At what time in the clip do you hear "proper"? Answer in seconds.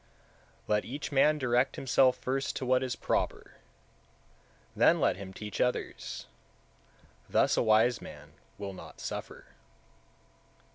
2.95-3.57